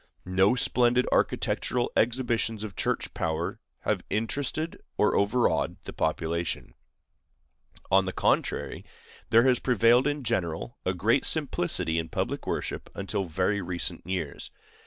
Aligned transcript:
No 0.25 0.55
splendid 0.55 1.05
architectural 1.11 1.91
exhibitions 1.95 2.63
of 2.63 2.75
Church 2.75 3.13
power 3.13 3.59
have 3.81 4.03
interested 4.09 4.81
or 4.97 5.15
overawed 5.15 5.77
the 5.83 5.93
population. 5.93 6.73
On 7.91 8.05
the 8.05 8.11
contrary, 8.11 8.83
there 9.29 9.43
has 9.43 9.59
prevailed 9.59 10.07
in 10.07 10.23
general 10.23 10.79
a 10.87 10.95
great 10.95 11.23
simplicity 11.23 11.99
in 11.99 12.09
public 12.09 12.47
worship, 12.47 12.89
until 12.95 13.25
very 13.25 13.61
recent 13.61 14.07
years. 14.07 14.49